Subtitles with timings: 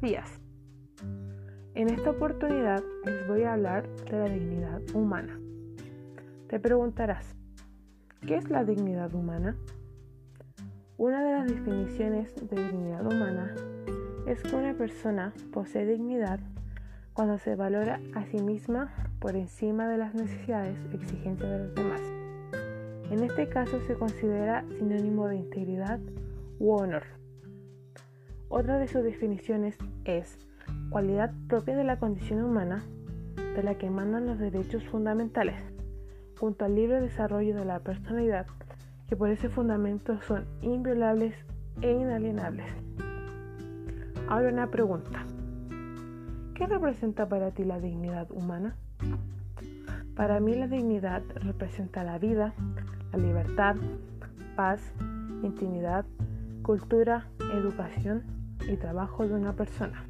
[0.00, 0.40] días.
[1.74, 5.38] En esta oportunidad les voy a hablar de la dignidad humana.
[6.48, 7.36] Te preguntarás,
[8.26, 9.56] ¿qué es la dignidad humana?
[10.96, 13.54] Una de las definiciones de dignidad humana
[14.26, 16.40] es que una persona posee dignidad
[17.12, 22.02] cuando se valora a sí misma por encima de las necesidades exigencias de los demás.
[23.10, 26.00] En este caso se considera sinónimo de integridad
[26.58, 27.04] u honor.
[28.50, 29.76] Otra de sus definiciones
[30.06, 30.38] es
[30.88, 32.82] cualidad propia de la condición humana
[33.54, 35.56] de la que emanan los derechos fundamentales,
[36.38, 38.46] junto al libre desarrollo de la personalidad,
[39.06, 41.34] que por ese fundamento son inviolables
[41.82, 42.66] e inalienables.
[44.28, 45.26] Ahora una pregunta.
[46.54, 48.76] ¿Qué representa para ti la dignidad humana?
[50.16, 52.54] Para mí la dignidad representa la vida,
[53.12, 53.76] la libertad,
[54.56, 54.80] paz,
[55.42, 56.06] intimidad,
[56.62, 58.37] cultura, educación
[58.68, 60.04] y trabajo de una persona.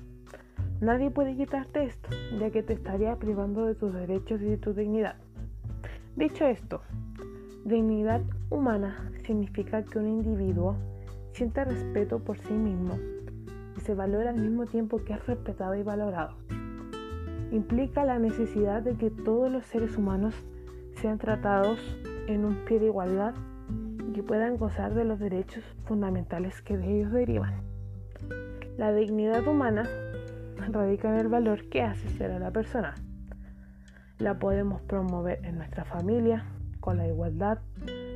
[0.80, 4.74] Nadie puede quitarte esto, ya que te estaría privando de tus derechos y de tu
[4.74, 5.16] dignidad.
[6.16, 6.82] Dicho esto,
[7.64, 10.76] dignidad humana significa que un individuo
[11.32, 12.98] siente respeto por sí mismo
[13.76, 16.36] y se valora al mismo tiempo que es respetado y valorado.
[17.50, 20.34] Implica la necesidad de que todos los seres humanos
[21.00, 21.78] sean tratados
[22.26, 23.34] en un pie de igualdad
[24.08, 27.67] y que puedan gozar de los derechos fundamentales que de ellos derivan.
[28.78, 29.90] La dignidad humana
[30.70, 32.94] radica en el valor que hace ser a la persona.
[34.20, 36.44] La podemos promover en nuestra familia
[36.78, 37.58] con la igualdad,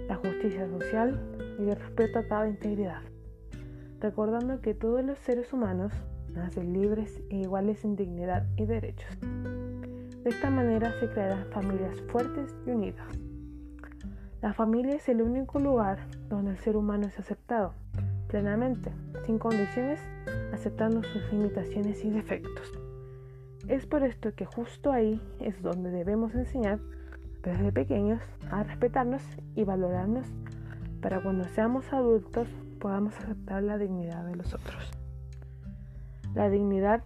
[0.06, 1.20] la justicia social
[1.58, 3.00] y el respeto a cada integridad,
[3.98, 5.92] recordando que todos los seres humanos
[6.32, 9.18] nacen libres e iguales en dignidad y derechos.
[9.20, 13.08] De esta manera se crearán familias fuertes y unidas.
[14.40, 17.74] La familia es el único lugar donde el ser humano es aceptado
[18.32, 18.90] plenamente,
[19.26, 20.00] sin condiciones,
[20.52, 22.72] aceptando sus limitaciones y defectos.
[23.68, 26.80] Es por esto que justo ahí es donde debemos enseñar
[27.42, 28.20] desde pequeños
[28.50, 29.22] a respetarnos
[29.54, 30.26] y valorarnos
[31.00, 32.48] para cuando seamos adultos
[32.78, 34.90] podamos aceptar la dignidad de los otros.
[36.34, 37.02] La dignidad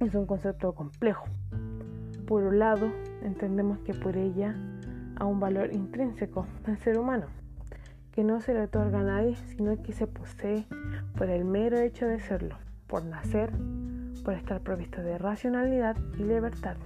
[0.00, 1.26] es un concepto complejo.
[2.26, 2.90] Por un lado,
[3.22, 4.54] entendemos que por ella
[5.16, 7.26] hay un valor intrínseco al ser humano
[8.14, 10.66] que no se le otorga a nadie, sino que se posee
[11.18, 13.50] por el mero hecho de serlo, por nacer,
[14.24, 16.76] por estar provisto de racionalidad y libertad,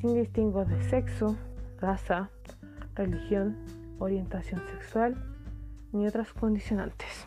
[0.00, 1.36] sin distingos de sexo,
[1.80, 2.30] raza,
[2.94, 3.56] religión,
[3.98, 5.16] orientación sexual
[5.92, 7.26] ni otras condicionantes.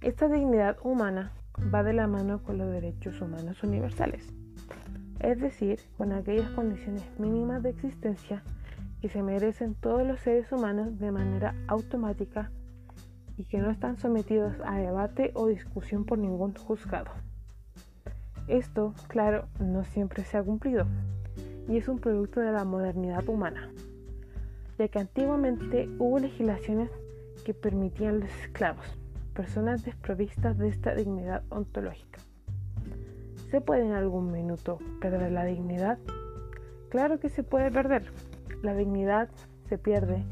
[0.00, 1.30] Esta dignidad humana
[1.74, 4.32] va de la mano con los derechos humanos universales,
[5.20, 8.42] es decir, con aquellas condiciones mínimas de existencia
[9.06, 12.50] que se merecen todos los seres humanos de manera automática
[13.36, 17.12] y que no están sometidos a debate o discusión por ningún juzgado.
[18.48, 20.88] Esto, claro, no siempre se ha cumplido
[21.68, 23.70] y es un producto de la modernidad humana,
[24.76, 26.90] ya que antiguamente hubo legislaciones
[27.44, 28.86] que permitían los esclavos,
[29.34, 32.18] personas desprovistas de esta dignidad ontológica.
[33.52, 35.96] ¿Se puede en algún minuto perder la dignidad?
[36.88, 38.10] Claro que se puede perder,
[38.66, 39.28] la dignidad
[39.68, 40.24] se pierde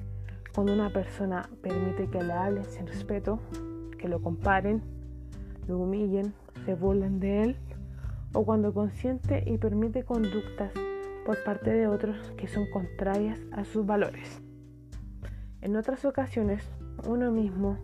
[0.55, 3.39] cuando una persona permite que le hablen sin respeto,
[3.99, 4.83] que lo comparen,
[5.69, 6.35] lo humillen,
[6.65, 7.57] se burlen de él,
[8.33, 10.73] o cuando consiente y permite conductas
[11.25, 14.43] por parte de otros que son contrarias a sus valores.
[15.61, 16.69] En otras ocasiones,
[17.07, 17.79] uno mismo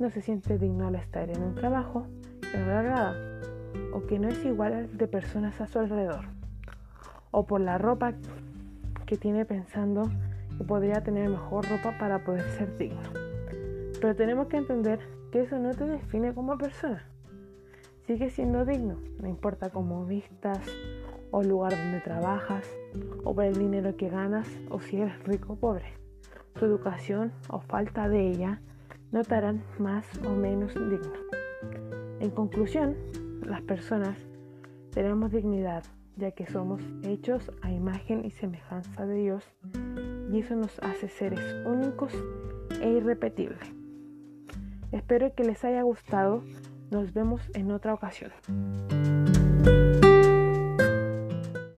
[0.00, 2.06] no se siente digno al estar en un trabajo
[2.40, 3.34] que no
[3.92, 6.26] o que no es igual al de personas a su alrededor,
[7.30, 8.14] o por la ropa
[9.04, 10.10] que tiene pensando
[10.56, 13.10] que podría tener mejor ropa para poder ser digno.
[14.00, 15.00] Pero tenemos que entender
[15.32, 17.04] que eso no te define como persona.
[18.06, 20.60] Sigue siendo digno, no importa cómo vistas,
[21.30, 22.64] o el lugar donde trabajas,
[23.24, 25.86] o por el dinero que ganas, o si eres rico o pobre.
[26.58, 28.60] Tu educación o falta de ella
[29.10, 31.12] no te harán más o menos digno.
[32.20, 32.94] En conclusión,
[33.42, 34.16] las personas
[34.90, 35.82] tenemos dignidad
[36.16, 39.44] ya que somos hechos a imagen y semejanza de Dios
[40.30, 42.12] y eso nos hace seres únicos
[42.80, 43.60] e irrepetibles.
[44.92, 46.42] Espero que les haya gustado.
[46.90, 48.32] Nos vemos en otra ocasión.